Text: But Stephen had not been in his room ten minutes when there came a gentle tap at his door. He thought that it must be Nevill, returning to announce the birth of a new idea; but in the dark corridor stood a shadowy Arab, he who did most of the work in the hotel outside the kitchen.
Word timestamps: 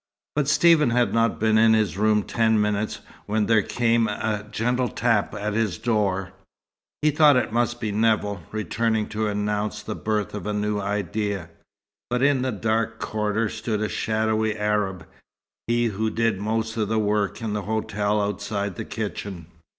But 0.35 0.47
Stephen 0.47 0.89
had 0.89 1.13
not 1.13 1.39
been 1.39 1.59
in 1.59 1.73
his 1.75 1.95
room 1.95 2.23
ten 2.23 2.59
minutes 2.59 3.01
when 3.27 3.45
there 3.45 3.61
came 3.61 4.07
a 4.07 4.47
gentle 4.49 4.87
tap 4.87 5.35
at 5.35 5.53
his 5.53 5.77
door. 5.77 6.31
He 7.03 7.11
thought 7.11 7.33
that 7.33 7.43
it 7.49 7.53
must 7.53 7.79
be 7.79 7.91
Nevill, 7.91 8.41
returning 8.51 9.07
to 9.09 9.27
announce 9.27 9.83
the 9.83 9.93
birth 9.93 10.33
of 10.33 10.47
a 10.47 10.53
new 10.53 10.79
idea; 10.81 11.51
but 12.09 12.23
in 12.23 12.41
the 12.41 12.51
dark 12.51 12.99
corridor 12.99 13.47
stood 13.47 13.81
a 13.81 13.87
shadowy 13.89 14.57
Arab, 14.57 15.05
he 15.67 15.85
who 15.85 16.09
did 16.09 16.41
most 16.41 16.77
of 16.77 16.87
the 16.87 16.97
work 16.97 17.39
in 17.39 17.53
the 17.53 17.61
hotel 17.61 18.23
outside 18.23 18.77
the 18.77 18.85
kitchen. 18.85 19.45